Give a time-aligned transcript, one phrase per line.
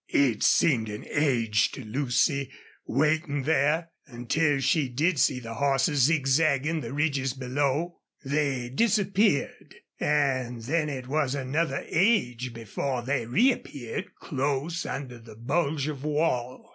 [0.09, 2.49] It seemed an age to Lucy,
[2.87, 7.99] waiting there, until she did see horses zigzagging the ridges below.
[8.25, 15.87] They disappeared, and then it was another age before they reappeared close under the bulge
[15.87, 16.65] of wall.